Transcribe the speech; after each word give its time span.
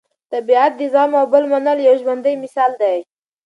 طبیعت 0.31 0.71
د 0.77 0.81
زغم 0.93 1.11
او 1.19 1.25
بل 1.33 1.43
منلو 1.51 1.81
یو 1.87 1.95
ژوندی 2.01 2.35
مثال 2.43 2.71
دی. 2.81 2.97